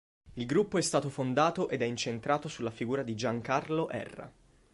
[0.33, 4.33] Il gruppo è stato fondato ed è incentrato sulla figura di Giancarlo Erra.